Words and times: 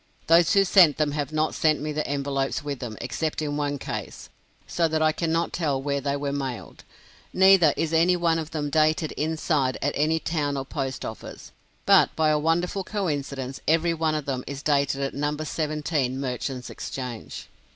Those 0.25 0.53
who 0.53 0.65
sent 0.65 0.97
them 0.97 1.11
have 1.11 1.31
not 1.31 1.53
sent 1.53 1.79
me 1.79 1.91
the 1.91 2.07
envelopes 2.07 2.63
with 2.63 2.79
them, 2.79 2.97
except 2.99 3.39
in 3.39 3.55
one 3.55 3.77
case, 3.77 4.29
so 4.65 4.87
that 4.87 4.99
I 4.99 5.11
cannot 5.11 5.53
tell 5.53 5.79
where 5.79 6.01
they 6.01 6.15
were 6.17 6.31
mailed. 6.33 6.83
Neither 7.33 7.71
is 7.77 7.93
any 7.93 8.15
one 8.15 8.39
of 8.39 8.49
them 8.49 8.71
dated 8.71 9.11
inside 9.11 9.77
at 9.79 9.93
any 9.95 10.17
town 10.17 10.57
or 10.57 10.65
post 10.65 11.05
office. 11.05 11.51
But, 11.85 12.15
by 12.15 12.29
a 12.31 12.39
wonderful 12.39 12.83
coincidence, 12.83 13.61
every 13.67 13.93
one 13.93 14.15
of 14.15 14.25
them 14.25 14.43
is 14.47 14.63
dated 14.63 15.01
at 15.01 15.13
"No. 15.13 15.37
17 15.37 16.19
Merchants' 16.19 16.71
Exchange." 16.71 17.47